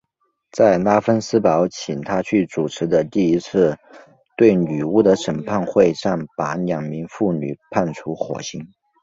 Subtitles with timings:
[0.51, 3.77] 在拉芬斯堡请他去主持的第一次
[4.35, 8.67] 对女巫的审判会上他把两名妇女判处火刑。